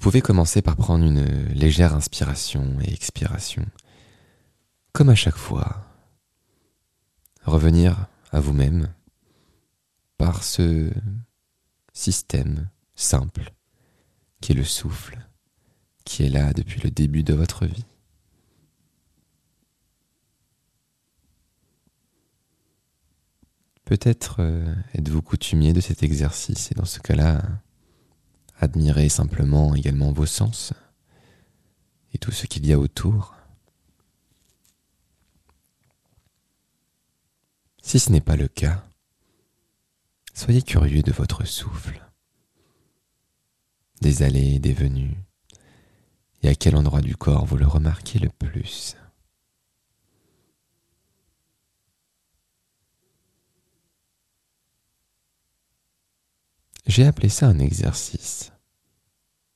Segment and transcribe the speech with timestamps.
[0.00, 3.64] pouvez commencer par prendre une légère inspiration et expiration,
[4.92, 5.86] comme à chaque fois.
[7.44, 8.92] Revenir à vous-même
[10.18, 10.90] par ce
[11.92, 13.52] système simple
[14.40, 15.18] qui est le souffle,
[16.04, 17.84] qui est là depuis le début de votre vie.
[23.84, 27.42] Peut-être euh, êtes-vous coutumier de cet exercice et dans ce cas-là,
[28.60, 30.72] admirez simplement également vos sens
[32.12, 33.34] et tout ce qu'il y a autour.
[37.82, 38.84] Si ce n'est pas le cas,
[40.34, 42.00] soyez curieux de votre souffle,
[44.00, 45.16] des allées et des venues,
[46.42, 48.96] et à quel endroit du corps vous le remarquez le plus.
[56.90, 58.50] J'ai appelé ça un exercice.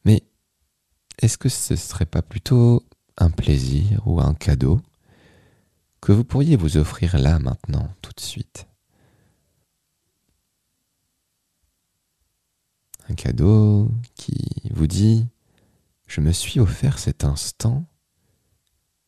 [0.04, 0.22] Mais
[1.20, 4.80] est-ce que ce serait pas plutôt un plaisir ou un cadeau
[6.00, 8.68] que vous pourriez vous offrir là maintenant, tout de suite?
[13.08, 15.26] Un cadeau qui vous dit
[16.06, 17.84] je me suis offert cet instant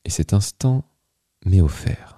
[0.05, 0.85] et cet instant
[1.45, 2.16] m'est offert.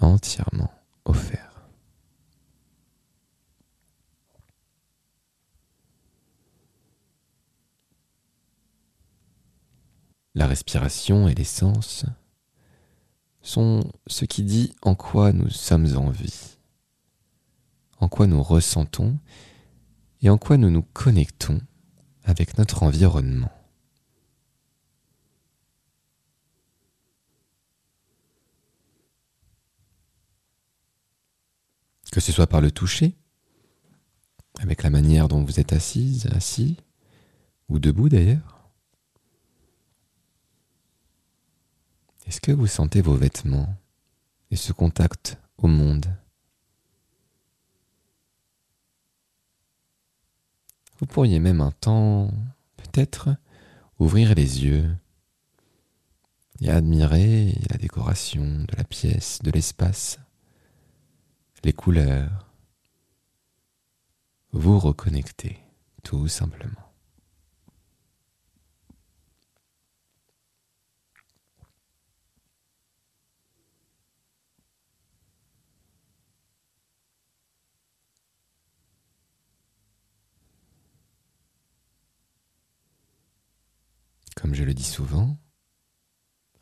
[0.00, 0.70] Entièrement
[1.04, 1.68] offert.
[10.34, 12.04] La respiration et l'essence
[13.42, 16.58] sont ce qui dit en quoi nous sommes en vie
[18.00, 19.18] en quoi nous ressentons
[20.22, 21.60] et en quoi nous nous connectons
[22.24, 23.50] avec notre environnement.
[32.10, 33.14] Que ce soit par le toucher,
[34.58, 36.76] avec la manière dont vous êtes assise, assis,
[37.68, 38.70] ou debout d'ailleurs.
[42.26, 43.74] Est-ce que vous sentez vos vêtements
[44.50, 46.06] et ce contact au monde?
[50.98, 52.30] Vous pourriez même un temps,
[52.76, 53.30] peut-être,
[53.98, 54.90] ouvrir les yeux
[56.60, 60.18] et admirer la décoration de la pièce, de l'espace,
[61.64, 62.46] les couleurs.
[64.52, 65.58] Vous reconnecter,
[66.02, 66.92] tout simplement.
[84.36, 85.36] Comme je le dis souvent,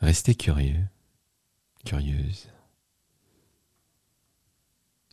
[0.00, 0.88] restez curieux,
[1.84, 2.48] curieuse.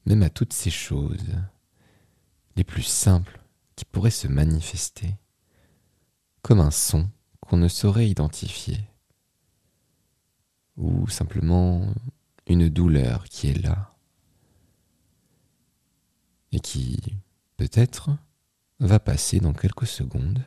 [0.05, 1.25] Même à toutes ces choses,
[2.55, 3.39] les plus simples
[3.75, 5.15] qui pourraient se manifester,
[6.41, 7.09] comme un son
[7.39, 8.79] qu'on ne saurait identifier,
[10.77, 11.93] ou simplement
[12.47, 13.95] une douleur qui est là,
[16.51, 16.99] et qui,
[17.57, 18.11] peut-être,
[18.79, 20.43] va passer dans quelques secondes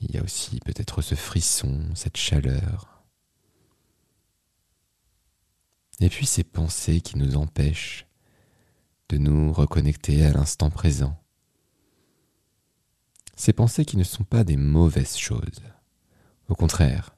[0.00, 2.89] Il y a aussi peut-être ce frisson, cette chaleur.
[6.00, 8.06] Et puis ces pensées qui nous empêchent
[9.10, 11.20] de nous reconnecter à l'instant présent.
[13.36, 15.62] Ces pensées qui ne sont pas des mauvaises choses.
[16.48, 17.16] Au contraire,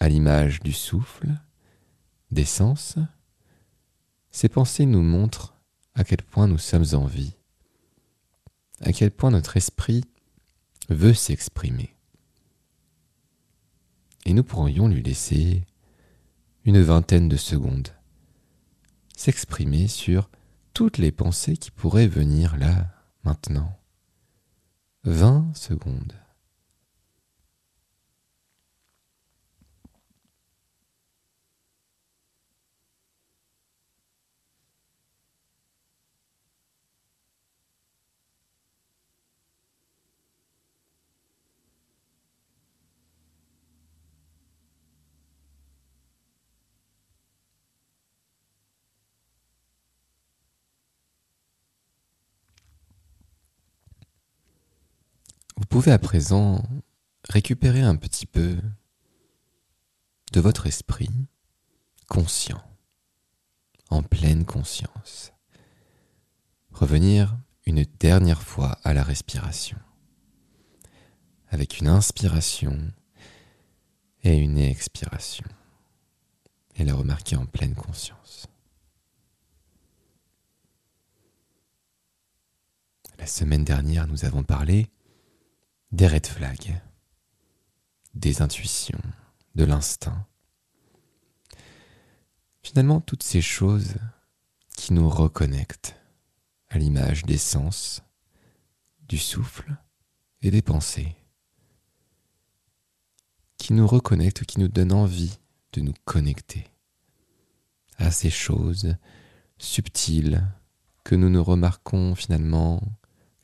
[0.00, 1.28] à l'image du souffle,
[2.30, 2.96] des sens,
[4.30, 5.54] ces pensées nous montrent
[5.94, 7.34] à quel point nous sommes en vie,
[8.80, 10.02] à quel point notre esprit
[10.88, 11.94] veut s'exprimer.
[14.24, 15.64] Et nous pourrions lui laisser
[16.64, 17.88] une vingtaine de secondes
[19.22, 20.30] s'exprimer sur
[20.74, 22.88] toutes les pensées qui pourraient venir là,
[23.22, 23.78] maintenant.
[25.04, 26.14] Vingt secondes.
[55.72, 56.62] Vous pouvez à présent
[57.30, 58.58] récupérer un petit peu
[60.32, 61.08] de votre esprit
[62.08, 62.62] conscient,
[63.88, 65.32] en pleine conscience.
[66.72, 69.78] Revenir une dernière fois à la respiration,
[71.48, 72.92] avec une inspiration
[74.24, 75.46] et une expiration,
[76.76, 78.46] et la remarquer en pleine conscience.
[83.18, 84.90] La semaine dernière, nous avons parlé
[85.92, 86.80] des red flags,
[88.14, 89.00] des intuitions,
[89.54, 90.26] de l'instinct.
[92.62, 93.96] Finalement, toutes ces choses
[94.74, 95.94] qui nous reconnectent
[96.70, 98.02] à l'image des sens,
[99.06, 99.76] du souffle
[100.40, 101.14] et des pensées,
[103.58, 105.38] qui nous reconnectent, qui nous donnent envie
[105.74, 106.70] de nous connecter
[107.98, 108.96] à ces choses
[109.58, 110.42] subtiles
[111.04, 112.82] que nous ne remarquons finalement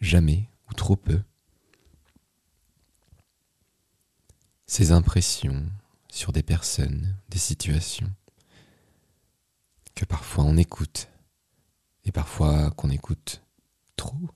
[0.00, 1.20] jamais ou trop peu.
[4.70, 5.66] Ces impressions
[6.10, 8.12] sur des personnes, des situations,
[9.94, 11.08] que parfois on écoute
[12.04, 13.42] et parfois qu'on écoute
[13.96, 14.28] trop.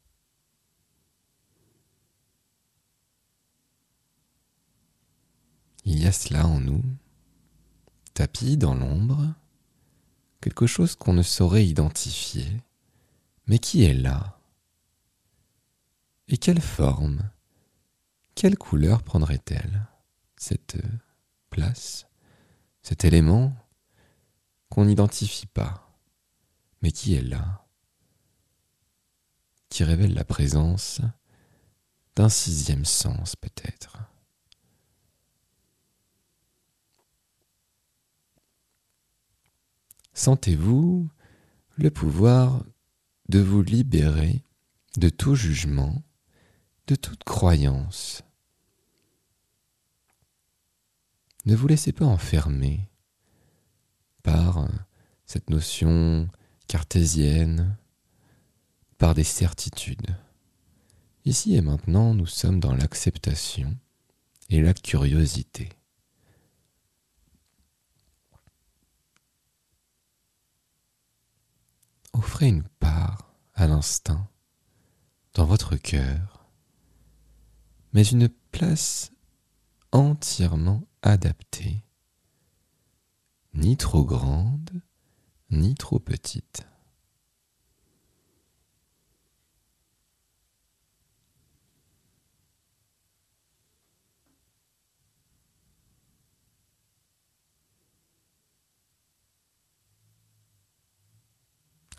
[5.84, 6.82] Il y a cela en nous,
[8.14, 9.34] tapis dans l'ombre,
[10.40, 12.49] quelque chose qu'on ne saurait identifier,
[13.46, 14.40] mais qui est là.
[16.29, 17.29] Et quelle forme,
[18.34, 19.87] quelle couleur prendrait-elle,
[20.43, 20.77] cette
[21.50, 22.09] place,
[22.83, 23.55] cet élément
[24.71, 25.97] qu'on n'identifie pas,
[26.83, 27.65] mais qui est là,
[29.69, 31.00] qui révèle la présence
[32.17, 33.99] d'un sixième sens peut-être.
[40.12, 41.09] Sentez-vous
[41.77, 42.65] le pouvoir
[43.29, 44.44] de vous libérer
[44.97, 46.03] de tout jugement,
[46.89, 48.25] de toute croyance.
[51.44, 52.89] Ne vous laissez pas enfermer
[54.23, 54.69] par
[55.27, 56.29] cette notion
[56.69, 57.77] cartésienne,
[58.99, 60.17] par des certitudes.
[61.25, 63.77] Ici et maintenant, nous sommes dans l'acceptation
[64.50, 65.71] et la curiosité.
[72.12, 74.29] offrez une part à l'instinct
[75.35, 76.47] dans votre cœur,
[77.93, 79.12] mais une place
[79.93, 81.84] entièrement adaptée,
[83.54, 84.82] ni trop grande,
[85.50, 86.66] ni trop petite.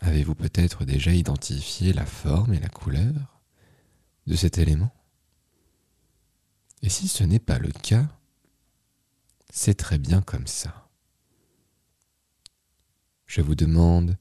[0.00, 3.40] Avez-vous peut-être déjà identifié la forme et la couleur
[4.26, 4.92] de cet élément?
[6.82, 8.06] Et si ce n'est pas le cas,
[9.56, 10.90] c'est très bien comme ça.
[13.24, 14.18] Je vous demande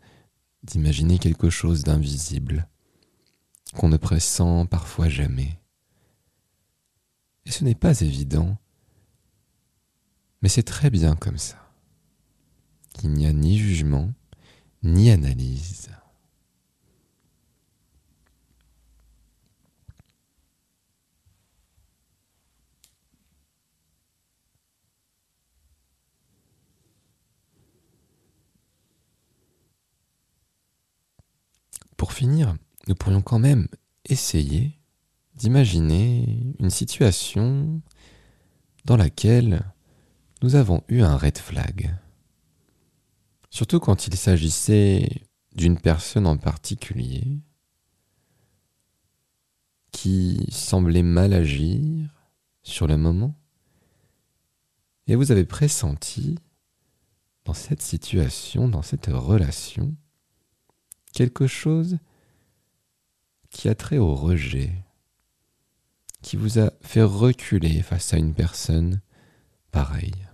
[0.61, 2.69] d'imaginer quelque chose d'invisible,
[3.75, 5.59] qu'on ne pressent parfois jamais.
[7.47, 8.59] Et ce n'est pas évident,
[10.43, 11.57] mais c'est très bien comme ça,
[12.93, 14.13] qu'il n'y a ni jugement,
[14.83, 15.89] ni analyse.
[32.13, 32.55] Pour finir,
[32.87, 33.67] nous pourrions quand même
[34.05, 34.79] essayer
[35.33, 37.81] d'imaginer une situation
[38.85, 39.65] dans laquelle
[40.43, 41.97] nous avons eu un red flag.
[43.49, 45.23] Surtout quand il s'agissait
[45.55, 47.39] d'une personne en particulier
[49.91, 52.27] qui semblait mal agir
[52.61, 53.33] sur le moment.
[55.07, 56.37] Et vous avez pressenti
[57.45, 59.95] dans cette situation, dans cette relation,
[61.13, 61.97] quelque chose
[63.49, 64.73] qui a trait au rejet,
[66.21, 68.99] qui vous a fait reculer face à une personne
[69.71, 70.27] pareille.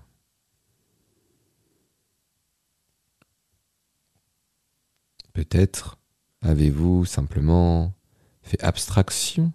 [5.34, 5.98] Peut-être
[6.42, 7.94] avez-vous simplement
[8.42, 9.54] fait abstraction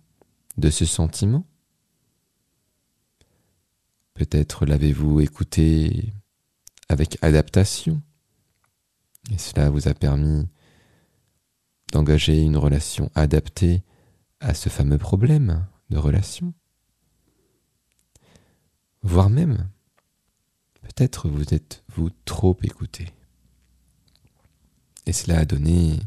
[0.57, 1.47] de ce sentiment
[4.15, 6.13] Peut-être l'avez-vous écouté
[6.89, 8.01] avec adaptation
[9.33, 10.47] et cela vous a permis
[12.09, 13.83] une relation adaptée
[14.41, 16.53] à ce fameux problème de relation.
[19.03, 19.69] Voire même,
[20.83, 23.09] peut-être vous êtes-vous trop écouté.
[25.07, 25.99] Et cela a donné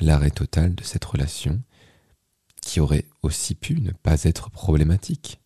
[0.00, 1.62] l'arrêt total de cette relation
[2.60, 5.40] qui aurait aussi pu ne pas être problématique.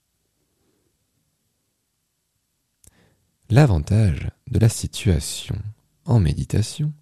[3.51, 5.57] L'avantage de la situation
[6.05, 6.93] en méditation,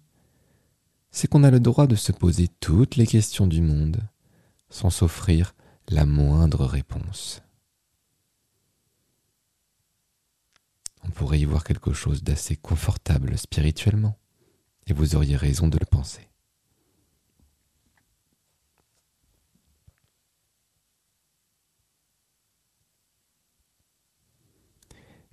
[1.11, 4.01] c'est qu'on a le droit de se poser toutes les questions du monde
[4.69, 5.53] sans s'offrir
[5.89, 7.41] la moindre réponse.
[11.03, 14.17] On pourrait y voir quelque chose d'assez confortable spirituellement,
[14.87, 16.27] et vous auriez raison de le penser.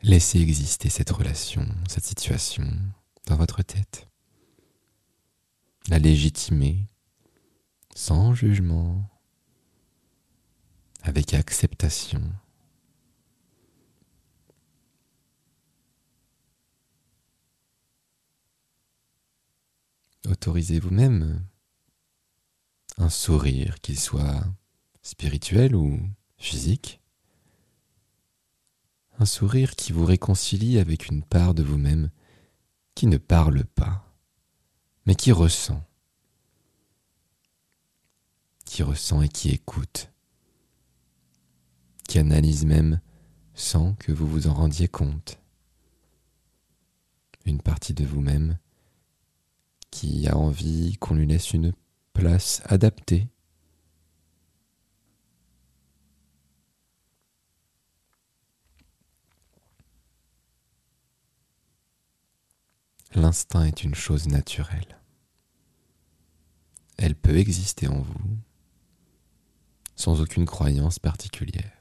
[0.02, 2.64] Laissez exister cette relation, cette situation
[3.26, 4.07] dans votre tête.
[5.88, 6.86] La légitimer
[7.94, 9.10] sans jugement,
[11.02, 12.22] avec acceptation.
[20.26, 21.44] Autorisez vous-même
[22.98, 24.44] un sourire, qu'il soit
[25.02, 25.98] spirituel ou
[26.36, 27.00] physique,
[29.18, 32.10] un sourire qui vous réconcilie avec une part de vous-même
[32.94, 34.07] qui ne parle pas,
[35.08, 35.82] mais qui ressent,
[38.66, 40.12] qui ressent et qui écoute,
[42.06, 43.00] qui analyse même
[43.54, 45.40] sans que vous vous en rendiez compte?
[47.46, 48.58] Une partie de vous-même
[49.90, 51.72] qui a envie qu'on lui laisse une
[52.12, 53.28] place adaptée.
[63.14, 64.97] L'instinct est une chose naturelle.
[66.98, 68.38] Elle peut exister en vous
[69.96, 71.80] sans aucune croyance particulière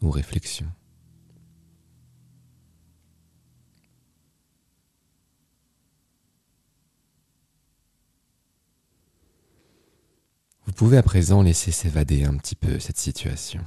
[0.00, 0.66] ou réflexion.
[10.64, 13.64] Vous pouvez à présent laisser s'évader un petit peu cette situation.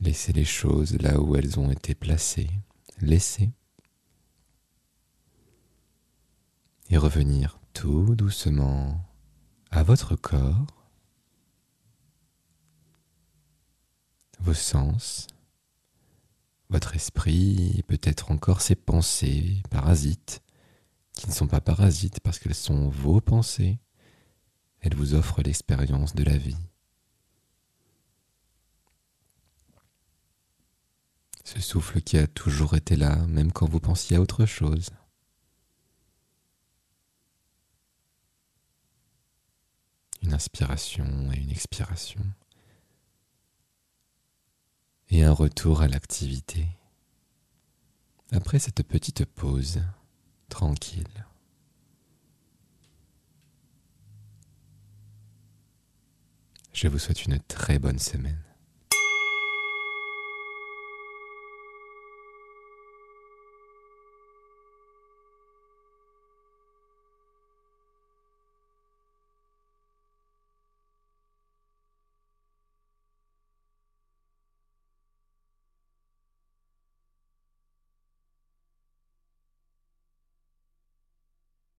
[0.00, 2.50] Laissez les choses là où elles ont été placées.
[3.00, 3.50] Laissez.
[6.90, 9.04] Et revenir tout doucement
[9.70, 10.66] à votre corps,
[14.38, 15.26] vos sens,
[16.68, 20.42] votre esprit, peut-être encore ses pensées parasites
[21.14, 23.78] qui ne sont pas parasites parce qu'elles sont vos pensées.
[24.80, 26.56] Elles vous offrent l'expérience de la vie.
[31.44, 34.90] Ce souffle qui a toujours été là, même quand vous pensiez à autre chose.
[40.34, 42.20] Inspiration et une expiration.
[45.10, 46.66] Et un retour à l'activité.
[48.32, 49.80] Après cette petite pause,
[50.48, 51.24] tranquille.
[56.72, 58.42] Je vous souhaite une très bonne semaine.